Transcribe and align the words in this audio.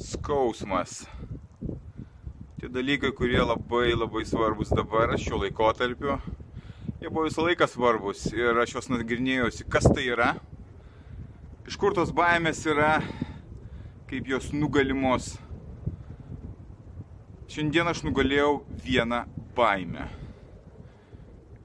skausmas. 0.00 1.04
Tie 2.60 2.68
dalykai, 2.68 3.12
kurie 3.16 3.40
labai 3.40 3.92
labai 3.94 4.24
svarbus 4.28 4.72
dabar, 4.72 5.12
šiuo 5.20 5.42
laikotarpiu, 5.44 6.16
jie 7.00 7.08
buvo 7.08 7.26
visą 7.28 7.44
laiką 7.46 7.68
svarbus 7.68 8.26
ir 8.32 8.58
aš 8.60 8.74
juos 8.76 8.90
nagrinėjausi, 8.92 9.68
kas 9.70 9.88
tai 9.88 10.08
yra, 10.10 10.34
iš 11.68 11.78
kur 11.80 11.96
tos 11.96 12.12
baimės 12.16 12.64
yra, 12.68 12.98
kaip 14.10 14.28
jos 14.28 14.50
nugalimos. 14.56 15.34
Šiandien 17.50 17.88
aš 17.90 18.04
nugalėjau 18.06 18.60
vieną 18.84 19.24
baimę. 19.56 20.06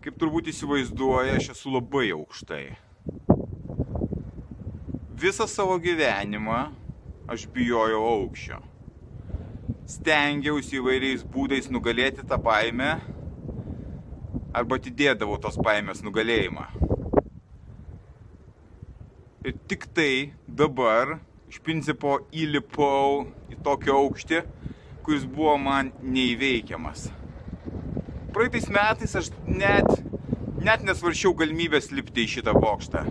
Kaip 0.05 0.17
turbūt 0.21 0.51
įsivaizduoja, 0.51 1.39
aš 1.39 1.53
esu 1.55 1.71
labai 1.73 2.11
aukštai 2.13 2.65
visą 5.15 5.47
savo 5.47 5.77
gyvenimą 5.79 6.84
aš 7.31 7.47
bijojau 7.53 8.01
aukščio. 8.09 8.59
Stengiausi 9.89 10.79
įvairiais 10.79 11.25
būdais 11.33 11.69
nugalėti 11.73 12.25
tą 12.25 12.37
baimę 12.41 12.95
arba 14.55 14.79
atidėdavau 14.79 15.37
tos 15.41 15.57
baimės 15.61 16.01
nugalėjimą. 16.05 16.65
Ir 19.45 19.57
tik 19.69 19.85
tai 19.93 20.33
dabar 20.47 21.19
iš 21.51 21.59
principo 21.65 22.17
įlipau 22.33 23.27
į 23.53 23.59
tokį 23.65 23.93
aukštį, 23.93 24.41
kuris 25.05 25.27
buvo 25.29 25.57
man 25.61 25.91
neįveikiamas. 26.01 27.11
Praeitais 28.33 28.65
metais 28.73 29.13
aš 29.15 29.29
net, 29.45 29.91
net 30.65 30.81
nesvaršiau 30.87 31.35
galimybės 31.37 31.91
lipti 31.93 32.25
į 32.25 32.33
šitą 32.37 32.57
bokštą 32.57 33.05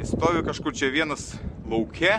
Jis 0.00 0.14
stovi 0.14 0.40
kažkur 0.40 0.72
čia 0.72 0.88
vienas 0.88 1.34
lauke 1.68 2.14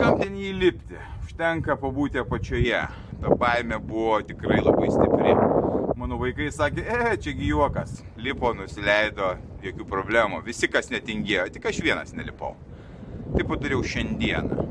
kam 0.00 0.18
ten 0.20 0.36
jį 0.38 0.52
lipti? 0.58 0.98
Užtenka 1.24 1.76
pabūti 1.80 2.20
apačioje. 2.22 2.80
Ta 3.22 3.36
baime 3.40 3.78
buvo 3.80 4.18
tikrai 4.26 4.60
labai 4.62 4.90
stipri. 4.92 5.34
Mano 5.98 6.18
vaikai 6.20 6.50
sakė, 6.52 6.84
e, 6.84 7.16
čiagi 7.24 7.50
juokas. 7.50 8.00
Lipo, 8.20 8.52
nusileido, 8.56 9.34
jokių 9.64 9.86
problemų. 9.88 10.42
Visi, 10.46 10.68
kas 10.70 10.90
netingėjo, 10.92 11.48
tik 11.54 11.68
aš 11.70 11.80
vienas 11.84 12.14
nelipau. 12.16 12.54
Taip 13.34 13.48
padariau 13.50 13.82
šiandieną. 13.82 14.66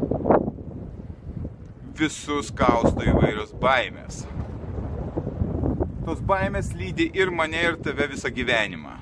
Visus 1.97 2.51
kausto 2.55 3.05
įvairios 3.05 3.53
baimės. 3.61 4.23
Tos 6.03 6.19
baimės 6.27 6.73
lydi 6.75 7.07
ir 7.15 7.31
mane, 7.31 7.63
ir 7.63 7.79
tave 7.81 8.09
visą 8.11 8.31
gyvenimą 8.33 8.99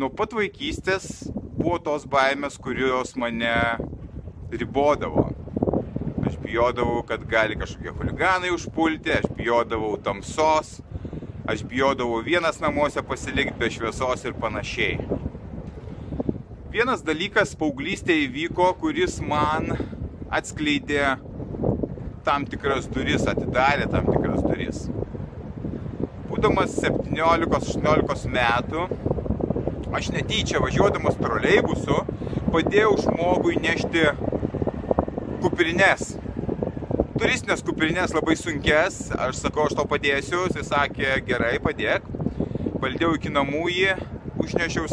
nuo 0.00 0.08
pat 0.16 0.32
vaikystės 0.32 1.06
buvo 1.60 1.78
tos 1.84 2.06
baimės, 2.08 2.56
kurios 2.60 3.12
mane 3.20 3.52
ribodavo. 4.52 5.28
Aš 6.26 6.36
bijodavau, 6.40 7.02
kad 7.06 7.24
gali 7.28 7.56
kažkokie 7.60 7.92
huliganai 7.96 8.52
užpulti, 8.54 9.12
aš 9.18 9.28
bijodavau 9.36 9.96
tamsos, 10.04 10.78
aš 11.48 11.64
bijodavau 11.68 12.20
vienas 12.24 12.60
namuose 12.62 13.02
pasilikti 13.04 13.58
be 13.60 13.70
šviesos 13.72 14.24
ir 14.24 14.36
panašiai. 14.40 14.98
Vienas 16.70 17.02
dalykas 17.02 17.56
paauglystėje 17.58 18.28
įvyko, 18.28 18.70
kuris 18.80 19.18
man 19.20 19.72
atskleidė 20.30 21.16
tam 22.24 22.46
tikras 22.48 22.86
duris, 22.94 23.26
atidarė 23.26 23.88
tam 23.90 24.06
tikras 24.06 24.44
duris. 24.46 24.84
Būdamas 26.30 26.76
17-18 26.78 28.30
metų, 28.30 28.86
aš 29.96 30.10
netyčia 30.14 30.60
važiuodamas 30.62 31.18
troleibusu 31.20 32.02
padėjau 32.50 32.96
žmogui 33.04 33.56
nešti 33.62 34.06
kuprinės. 35.42 36.14
Turistinės 37.20 37.62
kuprinės 37.66 38.14
labai 38.16 38.36
sunkes, 38.38 39.10
aš 39.12 39.42
sakau, 39.42 39.66
aš 39.68 39.76
to 39.78 39.84
padėsiu, 39.90 40.46
jis 40.48 40.70
sakė, 40.70 41.18
gerai, 41.26 41.58
padėk. 41.62 42.06
Valdėjau 42.80 43.12
iki 43.18 43.32
namų 43.34 43.66
jį, 43.74 43.96
užnešiau 44.40 44.86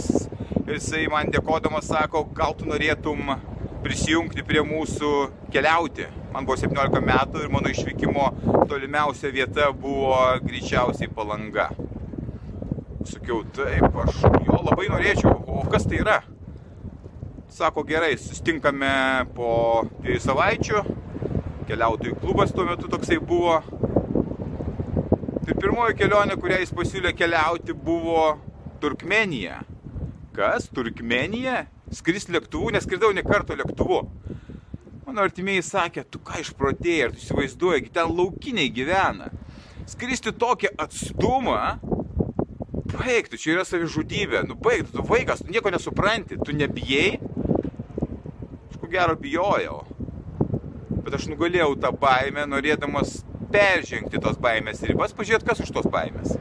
ir 0.67 0.75
jisai 0.75 1.05
man 1.11 1.31
dėkodamas 1.31 1.87
sako, 1.87 2.25
gal 2.35 2.57
tu 2.59 2.67
norėtum 2.67 3.31
prisijungti 3.85 4.43
prie 4.43 4.63
mūsų 4.67 5.11
keliauti. 5.53 6.09
Man 6.33 6.45
buvo 6.45 6.59
17 6.59 7.03
metų 7.07 7.45
ir 7.45 7.53
mano 7.53 7.71
išvykimo 7.71 8.31
tolimiausia 8.67 9.31
vieta 9.31 9.71
buvo 9.71 10.19
greičiausiai 10.43 11.07
palanga. 11.15 11.71
Sakiau, 13.07 13.43
taip, 13.55 13.93
aš 14.03 14.17
jo 14.43 14.57
labai 14.65 14.89
norėčiau, 14.91 15.31
o 15.47 15.61
kas 15.71 15.85
tai 15.87 16.01
yra? 16.01 16.17
Sako, 17.55 17.85
gerai, 17.87 18.17
sustinkame 18.19 18.89
po 19.37 19.51
dviejų 20.01 20.23
savaičių, 20.25 20.81
keliautojų 21.69 22.17
klubas 22.19 22.51
tuo 22.51 22.65
metu 22.67 22.89
toksai 22.91 23.21
buvo. 23.23 23.61
Tai 25.45 25.55
pirmoji 25.55 25.95
kelionė, 26.01 26.35
kurią 26.41 26.59
jis 26.65 26.75
pasiūlė 26.75 27.15
keliauti, 27.15 27.71
buvo 27.87 28.33
Turkmenija. 28.83 29.61
Kas? 30.35 30.67
Turkmenija? 30.75 31.63
Skris 31.95 32.27
lėktuvu, 32.27 32.73
neskridau 32.75 33.13
ne 33.15 33.23
karto 33.23 33.55
lėktuvu. 33.55 34.01
Mano 35.07 35.23
artimieji 35.23 35.63
sakė, 35.63 36.03
tu 36.11 36.19
ką 36.19 36.43
išprotėjai, 36.43 37.05
ar 37.07 37.15
tu 37.15 37.23
įsivaizduoji, 37.23 37.87
ten 37.95 38.11
laukiniai 38.11 38.67
gyvena. 38.75 39.31
Skristi 39.87 40.35
tokį 40.35 40.75
atstumą, 40.83 41.61
baig, 42.91 43.27
tu 43.29 43.39
čia 43.39 43.55
yra 43.55 43.65
savižudybė, 43.67 44.43
nu 44.47 44.57
baig, 44.59 44.87
tu 44.93 45.03
vaikas, 45.05 45.43
tu 45.43 45.51
nieko 45.53 45.71
nesupranti, 45.73 46.39
tu 46.43 46.55
nebijai. 46.55 47.17
Aš 48.69 48.79
ko 48.81 48.89
gero 48.91 49.15
bijojau. 49.19 49.81
Bet 51.03 51.15
aš 51.15 51.29
nugalėjau 51.31 51.75
tą 51.79 51.93
baimę, 51.95 52.45
norėdamas 52.49 53.21
peržengti 53.51 54.19
tos 54.23 54.39
baimės 54.43 54.83
ribas, 54.87 55.15
pažiūrėt, 55.15 55.45
kas 55.47 55.63
už 55.63 55.71
tos 55.75 55.87
baimės. 55.91 56.35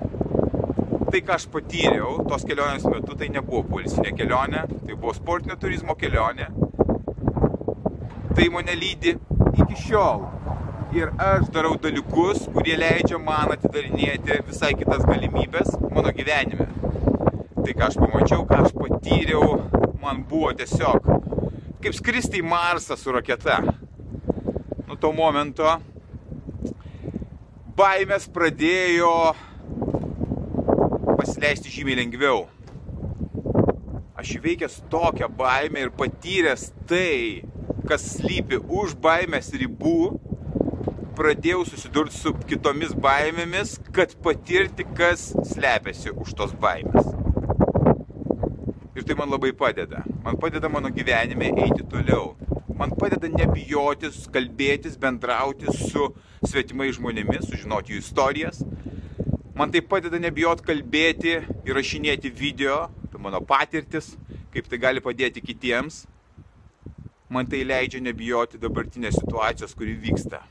Tai, 1.06 1.20
ką 1.22 1.36
aš 1.36 1.46
patyriau 1.52 2.18
tos 2.26 2.44
kelionės 2.46 2.86
metu, 2.90 3.14
tai 3.18 3.30
nebuvo 3.32 3.62
policinė 3.70 4.10
kelionė, 4.18 4.64
tai 4.82 4.96
buvo 4.96 5.14
sportinio 5.14 5.54
turizmo 5.60 5.94
kelionė. 5.98 6.50
Tai 8.36 8.48
mane 8.52 8.74
lydi 8.76 9.14
iki 9.62 9.78
šiol 9.86 10.26
ir 10.94 11.10
aš 11.18 11.48
darau 11.54 11.74
dalykus, 11.80 12.46
kurie 12.52 12.76
leidžia 12.78 13.18
man 13.18 13.54
atidarinėti 13.56 14.40
visai 14.46 14.72
kitas 14.78 15.02
galimybės 15.06 15.74
mano 15.90 16.12
gyvenime. 16.14 16.68
Tai 17.56 17.72
ką 17.74 17.88
aš 17.88 17.98
pamačiau, 17.98 18.46
ką 18.46 18.62
aš 18.64 18.74
patyriau, 18.76 19.60
man 20.02 20.22
buvo 20.28 20.52
tiesiog 20.54 21.16
kaip 21.86 21.94
skristi 21.94 22.40
į 22.42 22.46
Marsą 22.46 22.96
su 22.98 23.12
raketa. 23.14 23.60
Nuo 24.86 24.96
to 24.98 25.12
momento 25.14 25.76
baimės 27.78 28.26
pradėjo 28.32 29.12
pasileisti 31.16 31.70
žymiai 31.70 32.00
lengviau. 32.00 32.46
Aš 34.18 34.32
įveikęs 34.38 34.80
tokią 34.90 35.28
baimę 35.38 35.84
ir 35.84 35.92
patyręs 35.94 36.70
tai, 36.90 37.44
kas 37.86 38.08
slypi 38.16 38.58
už 38.66 38.96
baimės 39.02 39.52
ribų, 39.54 40.16
pradėjau 41.16 41.64
susidurti 41.68 42.16
su 42.16 42.32
kitomis 42.48 42.92
baimėmis, 43.02 43.76
kad 43.96 44.12
patirti, 44.24 44.84
kas 44.96 45.30
slepiasi 45.50 46.12
už 46.12 46.34
tos 46.38 46.52
baimės. 46.60 47.08
Ir 48.96 49.04
tai 49.04 49.16
man 49.18 49.32
labai 49.32 49.52
padeda. 49.56 50.02
Man 50.24 50.38
padeda 50.40 50.70
mano 50.72 50.90
gyvenime 50.92 51.50
eiti 51.64 51.84
toliau. 51.88 52.34
Man 52.76 52.92
padeda 52.96 53.28
nebijotis, 53.32 54.24
kalbėtis, 54.32 54.96
bendrauti 55.00 55.72
su 55.72 56.10
svetimai 56.44 56.90
žmonėmis, 56.96 57.46
sužinoti 57.48 57.94
jų 57.94 58.02
istorijas. 58.04 58.60
Man 59.56 59.72
tai 59.72 59.80
padeda 59.80 60.20
nebijot 60.20 60.60
kalbėti, 60.64 61.38
įrašinėti 61.68 62.32
video, 62.32 62.82
apie 63.06 63.20
mano 63.24 63.40
patirtis, 63.40 64.12
kaip 64.52 64.68
tai 64.68 64.80
gali 64.82 65.04
padėti 65.04 65.44
kitiems. 65.44 66.04
Man 67.32 67.48
tai 67.48 67.64
leidžia 67.64 68.04
nebijoti 68.04 68.60
dabartinės 68.60 69.16
situacijos, 69.20 69.72
kuri 69.76 69.96
vyksta. 70.04 70.44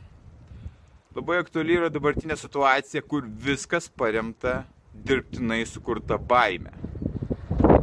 Labai 1.16 1.38
aktuali 1.40 1.78
yra 1.80 1.88
dabartinė 1.88 2.36
situacija, 2.36 3.00
kur 3.08 3.24
viskas 3.24 3.86
paremta 3.88 4.66
dirbtinai 5.08 5.62
sukurta 5.64 6.18
baime. 6.20 6.74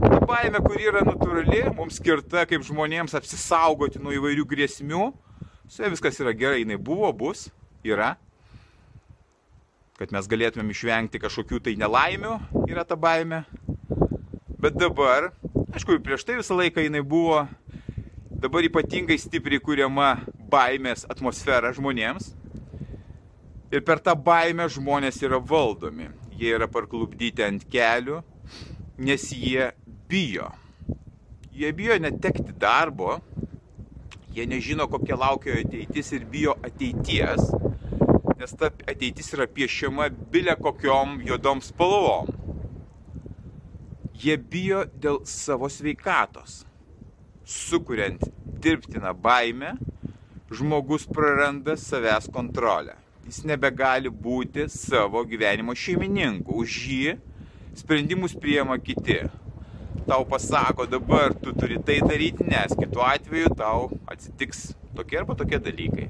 Ta 0.03 0.19
baime, 0.29 0.61
kuri 0.61 0.91
yra 0.91 1.01
natūrali, 1.07 1.63
mums 1.73 1.97
skirta 1.97 2.43
kaip 2.51 2.67
žmonėms 2.69 3.17
apsisaugoti 3.17 4.03
nuo 4.05 4.13
įvairių 4.13 4.45
grėsmių, 4.51 5.07
su 5.65 5.81
ja 5.81 5.89
viskas 5.95 6.21
yra 6.21 6.35
gerai, 6.37 6.61
jinai 6.61 6.77
buvo, 6.77 7.09
bus, 7.23 7.47
yra. 7.89 8.11
Kad 9.97 10.13
mes 10.13 10.29
galėtumėm 10.29 10.75
išvengti 10.77 11.23
kažkokių 11.25 11.63
tai 11.65 11.77
nelaimių, 11.81 12.35
yra 12.69 12.85
ta 12.85 13.01
baime. 13.01 13.47
Bet 14.61 14.77
dabar, 14.77 15.31
aišku, 15.73 15.97
prieš 16.05 16.29
tai 16.29 16.37
visą 16.43 16.61
laiką 16.61 16.85
jinai 16.85 17.01
buvo, 17.01 17.47
dabar 18.45 18.69
ypatingai 18.69 19.17
stipriai 19.17 19.65
kuriama 19.65 20.19
baimės 20.53 21.09
atmosfera 21.09 21.73
žmonėms. 21.73 22.35
Ir 23.73 23.81
per 23.89 24.03
tą 24.05 24.13
baimę 24.21 24.67
žmonės 24.69 25.23
yra 25.25 25.39
valdomi. 25.41 26.11
Jie 26.37 26.51
yra 26.59 26.67
parklubdyti 26.69 27.45
ant 27.47 27.63
kelių, 27.73 28.19
nes 29.01 29.23
jie 29.33 29.71
bijo. 30.11 30.51
Jie 31.57 31.71
bijo 31.77 31.97
netekti 32.01 32.53
darbo, 32.61 33.17
jie 34.37 34.45
nežino, 34.49 34.89
kokia 34.93 35.17
laukia 35.17 35.57
ateitis 35.63 36.13
ir 36.13 36.27
bijo 36.29 36.57
ateities, 36.69 37.49
nes 38.37 38.55
ta 38.61 38.69
ateitis 38.93 39.33
yra 39.37 39.49
piešiama 39.49 40.11
bilė 40.33 40.59
kokiom 40.61 41.23
juodom 41.25 41.63
spalvom. 41.65 42.29
Jie 44.23 44.37
bijo 44.37 44.85
dėl 45.01 45.23
savo 45.29 45.73
sveikatos. 45.73 46.63
Sukuriant 47.49 48.29
dirbtiną 48.63 49.15
baimę, 49.17 49.79
žmogus 50.53 51.09
praranda 51.09 51.79
savęs 51.81 52.29
kontrolę. 52.33 53.02
Jis 53.23 53.45
nebegali 53.47 54.11
būti 54.11 54.67
savo 54.73 55.23
gyvenimo 55.29 55.75
šeimininku. 55.79 56.57
Už 56.65 56.79
jį 56.91 57.15
sprendimus 57.79 58.35
priema 58.35 58.79
kiti. 58.83 59.21
Tau 60.07 60.25
pasako, 60.27 60.87
dabar 60.91 61.35
tu 61.39 61.53
turi 61.55 61.79
tai 61.79 62.01
daryti, 62.03 62.43
nes 62.49 62.75
kitu 62.75 63.05
atveju 63.07 63.53
tau 63.55 63.91
atsitiks 64.11 64.73
tokie 64.97 65.21
arba 65.21 65.37
tokie 65.39 65.61
dalykai. 65.63 66.09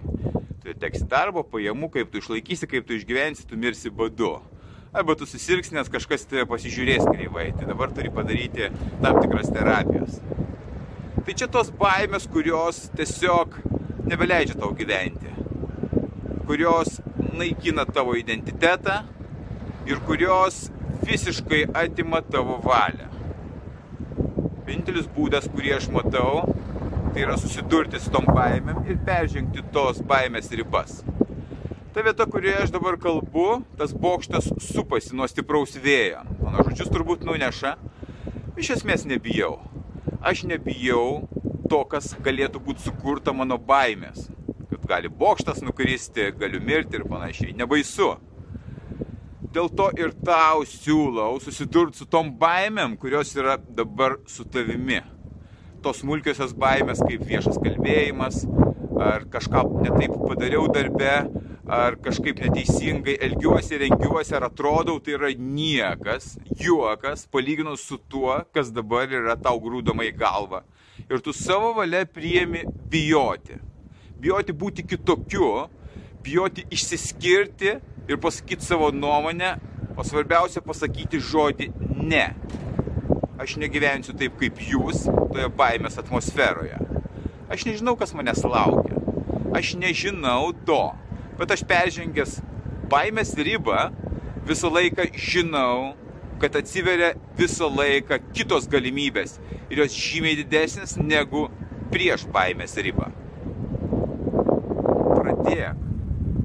Tu 0.62 0.72
teksi 0.78 1.04
darbo, 1.10 1.42
pajamų, 1.44 1.90
kaip 1.92 2.08
tu 2.12 2.22
išlaikysi, 2.22 2.70
kaip 2.70 2.88
tu 2.88 2.96
išgyvensi, 2.96 3.44
tu 3.50 3.58
mirsi 3.60 3.92
badu. 3.92 4.38
Arba 4.92 5.16
tu 5.18 5.28
susirgs, 5.28 5.72
nes 5.74 5.90
kažkas 5.92 6.24
tave 6.30 6.46
pasižiūrės 6.48 7.04
kreivai. 7.10 7.50
Tai 7.58 7.68
dabar 7.68 7.92
turi 7.92 8.12
padaryti 8.14 8.70
tam 9.02 9.20
tikras 9.20 9.52
terapijas. 9.52 10.18
Tai 11.22 11.36
čia 11.36 11.50
tos 11.52 11.68
baimės, 11.76 12.24
kurios 12.30 12.86
tiesiog 12.96 13.60
nebeleidžia 14.08 14.56
tau 14.58 14.72
gyventi. 14.76 15.41
Kurios 16.52 17.00
naikina 17.32 17.84
tavo 17.88 18.12
identitetą 18.12 18.98
ir 19.88 20.00
kurios 20.04 20.66
visiškai 21.08 21.62
atima 21.80 22.18
tavo 22.20 22.58
valią. 22.60 23.06
Vienintelis 24.66 25.06
būdas, 25.14 25.46
kurį 25.54 25.72
aš 25.78 25.86
matau, 25.94 26.42
tai 27.14 27.22
yra 27.24 27.38
susidurti 27.40 28.02
su 28.04 28.12
tom 28.12 28.28
baimėm 28.28 28.82
ir 28.84 28.98
peržengti 29.06 29.64
tos 29.72 30.02
baimės 30.10 30.52
ribas. 30.52 30.98
Ta 31.94 32.04
vieta, 32.04 32.28
kurioje 32.28 32.66
aš 32.66 32.74
dabar 32.76 33.00
kalbu, 33.00 33.62
tas 33.80 33.96
bokštas 34.04 34.52
supasi 34.66 35.16
nuo 35.16 35.30
stipraus 35.32 35.72
vėjo. 35.80 36.20
Mano 36.42 36.68
žodžius 36.68 36.92
turbūt 36.92 37.24
nuneša. 37.30 37.78
Iš 38.60 38.74
esmės 38.76 39.08
nebijau. 39.08 39.54
Aš 40.20 40.44
nebijau 40.52 41.30
to, 41.72 41.82
kas 41.88 42.12
galėtų 42.20 42.60
būti 42.68 42.90
sukurta 42.90 43.32
mano 43.32 43.56
baimės. 43.56 44.28
Gali 44.92 45.08
bokštas 45.08 45.62
nukristi, 45.64 46.28
galiu 46.36 46.60
mirti 46.60 46.98
ir 46.98 47.06
panašiai. 47.08 47.54
Nebaisu 47.56 48.10
dėl 49.52 49.70
to 49.76 49.86
ir 49.96 50.12
tau 50.24 50.66
siūlau 50.68 51.38
susidurti 51.40 52.02
su 52.02 52.06
tom 52.12 52.28
baimėm, 52.40 52.98
kurios 53.00 53.32
yra 53.36 53.56
dabar 53.56 54.18
su 54.28 54.44
tavimi. 54.44 55.00
Tos 55.84 56.02
smulkiosios 56.02 56.52
baimės 56.56 57.00
kaip 57.00 57.24
viešas 57.28 57.56
kalbėjimas, 57.64 58.42
ar 59.00 59.24
kažką 59.32 59.64
netaip 59.86 60.14
padariau 60.20 60.68
darbe, 60.76 61.16
ar 61.72 61.96
kažkaip 62.04 62.44
neteisingai 62.44 63.16
elgiuosi, 63.28 63.80
rengiuosi, 63.86 64.36
ar 64.36 64.50
atrodau, 64.50 65.00
tai 65.00 65.16
yra 65.16 65.32
niekas, 65.32 66.36
juokas, 66.60 67.24
palyginus 67.32 67.88
su 67.88 67.96
tuo, 68.12 68.42
kas 68.52 68.70
dabar 68.76 69.08
yra 69.08 69.40
tau 69.40 69.56
grūdama 69.64 70.04
į 70.12 70.14
galvą. 70.20 70.66
Ir 71.08 71.24
tu 71.24 71.32
savo 71.32 71.72
valia 71.80 72.04
priemi 72.04 72.66
bijoti. 72.92 73.71
Bijoti 74.22 74.54
būti 74.54 74.84
kitokiu, 74.86 75.66
bijoti 76.22 76.62
išsiskirti 76.70 77.72
ir 78.06 78.18
pasakyti 78.22 78.62
savo 78.62 78.92
nuomonę, 78.94 79.56
o 79.98 80.04
svarbiausia 80.06 80.62
pasakyti 80.62 81.18
žodį 81.18 81.66
ne. 82.06 82.28
Aš 83.42 83.56
negyvensiu 83.58 84.14
taip 84.14 84.36
kaip 84.38 84.60
jūs 84.62 85.08
toje 85.08 85.48
baimės 85.58 85.98
atmosferoje. 85.98 86.78
Aš 87.50 87.66
nežinau, 87.66 87.96
kas 87.98 88.14
manęs 88.14 88.44
laukia. 88.46 89.00
Aš 89.58 89.74
nežinau 89.80 90.52
to. 90.68 90.84
Bet 91.40 91.50
aš 91.56 91.64
peržengęs 91.66 92.38
baimės 92.92 93.34
ribą 93.34 93.88
visą 94.46 94.70
laiką 94.70 95.08
žinau, 95.18 95.96
kad 96.38 96.56
atsiveria 96.62 97.12
visą 97.38 97.66
laiką 97.70 98.20
kitos 98.36 98.70
galimybės 98.70 99.36
ir 99.70 99.82
jos 99.82 99.98
žymiai 99.98 100.38
didesnės 100.44 100.94
negu 101.02 101.48
prieš 101.92 102.24
baimės 102.30 102.78
ribą. 102.78 103.10
Pradėk. 105.12 105.78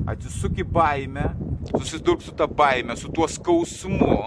Atsisuk 0.07 0.61
į 0.61 0.63
baimę 0.71 1.25
susidurk 1.75 2.21
su 2.21 2.31
ta 2.31 2.47
baime, 2.47 2.95
su 2.95 3.09
tuo 3.11 3.27
skausmu 3.27 4.17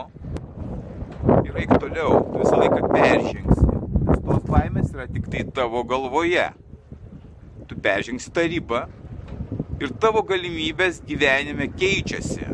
ir 1.47 1.57
eik 1.63 1.73
toliau, 1.81 2.21
tu 2.29 2.43
visą 2.43 2.59
laiką 2.61 2.91
peržengsi, 2.93 3.65
nes 4.07 4.21
tos 4.27 4.43
baimės 4.49 4.91
yra 4.95 5.07
tik 5.11 5.31
tai 5.33 5.45
tavo 5.57 5.83
galvoje. 5.89 6.51
Tu 7.71 7.79
peržengsi 7.81 8.33
tą 8.35 8.45
ribą 8.51 8.83
ir 9.81 9.95
tavo 10.03 10.25
galimybės 10.27 11.01
gyvenime 11.09 11.71
keičiasi. 11.73 12.51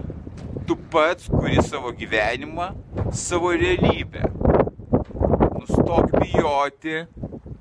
Tu 0.67 0.79
pats 0.93 1.31
kuri 1.31 1.59
savo 1.67 1.93
gyvenimą, 1.99 2.71
savo 3.15 3.53
realybę. 3.55 4.27
Nustok 5.57 6.15
bijoti 6.21 7.05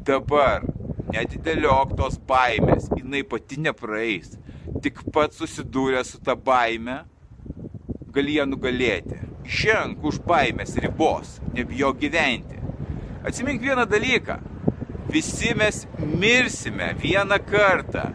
dabar. 0.05 0.74
Netidėliok 1.13 1.93
tos 1.99 2.17
baimės, 2.29 2.87
jinai 2.97 3.21
pati 3.29 3.59
nepraeis. 3.61 4.33
Tik 4.81 5.03
pats 5.13 5.37
susidūrė 5.41 6.01
su 6.05 6.19
ta 6.25 6.33
baime, 6.35 7.03
gali 8.15 8.39
ją 8.39 8.47
nugalėti. 8.49 9.21
Ženk 9.45 10.03
už 10.09 10.21
baimės 10.25 10.73
ribos, 10.81 11.37
nebijo 11.53 11.91
gyventi. 11.99 12.57
Atsimink 13.25 13.61
vieną 13.61 13.85
dalyką. 13.89 14.39
Visi 15.13 15.53
mes 15.57 15.83
mirsime 15.99 16.93
vieną 17.01 17.37
kartą. 17.45 18.07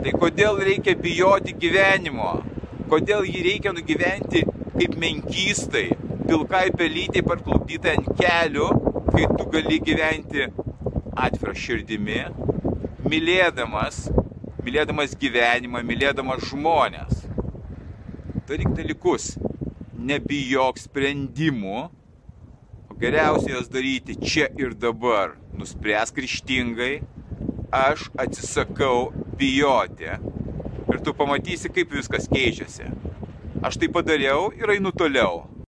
Tai 0.00 0.16
kodėl 0.20 0.58
reikia 0.66 0.96
bijoti 0.98 1.54
gyvenimo? 1.56 2.34
Kodėl 2.90 3.24
jį 3.24 3.44
reikia 3.46 3.72
nugyventi 3.72 4.42
kaip 4.74 4.98
menkystai, 5.00 5.86
pilkai 6.26 6.66
pelytai 6.76 7.22
parklupdytai 7.24 7.94
ant 8.00 8.10
kelių, 8.18 8.68
kai 9.14 9.28
tu 9.38 9.46
gali 9.54 9.78
gyventi 9.86 10.48
atvirą 11.16 11.54
širdimi, 11.56 12.22
mylėdamas, 13.06 14.08
mylėdamas 14.64 15.14
gyvenimą, 15.20 15.84
mylėdamas 15.86 16.48
žmonės 16.50 17.24
daryk 18.48 18.74
dalykus, 18.76 19.34
nebijok 19.96 20.78
sprendimų, 20.82 21.86
o 22.90 22.96
geriausia 23.00 23.54
juos 23.54 23.70
daryti 23.72 24.18
čia 24.20 24.50
ir 24.60 24.76
dabar. 24.76 25.38
Nuspręsk 25.54 26.18
ryštingai, 26.18 26.98
aš 27.72 28.08
atsisakau 28.20 29.12
bijoti. 29.38 30.10
Ir 30.90 31.00
tu 31.06 31.14
pamatysi, 31.16 31.70
kaip 31.72 31.94
viskas 31.94 32.28
keičiasi. 32.30 32.90
Aš 33.64 33.78
tai 33.80 33.88
padariau 33.88 34.50
ir 34.58 34.74
einu 34.74 34.92
toliau. 34.92 35.44